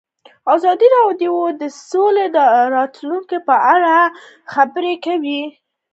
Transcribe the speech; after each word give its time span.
ازادي 0.55 0.87
راډیو 0.97 1.35
د 1.61 1.63
سوله 1.89 2.25
د 2.35 2.37
راتلونکې 2.75 3.37
په 3.47 3.55
اړه 3.73 3.95
وړاندوینې 4.09 4.95
کړې. 5.05 5.41